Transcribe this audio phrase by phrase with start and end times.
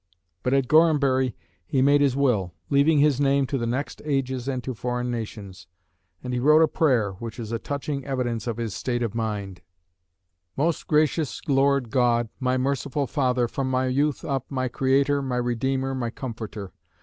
[0.41, 4.63] But at Gorhambury he made his will, leaving "his name to the next ages and
[4.63, 5.67] to foreign nations;"
[6.23, 9.61] and he wrote a prayer, which is a touching evidence of his state of mind
[10.57, 15.93] "Most gracious Lord God, my merciful Father, from my youth up, my Creator, my Redeemer,
[15.93, 16.73] my Comforter.